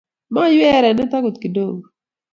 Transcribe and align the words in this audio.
Maiywei 0.33 0.75
erenyet 0.77 1.13
agot 1.17 1.37
kidogo 1.43 1.83